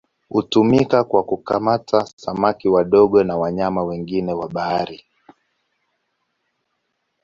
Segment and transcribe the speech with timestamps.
[0.29, 5.03] Hutumika kwa kukamata samaki wadogo na wanyama wengine wa bahari.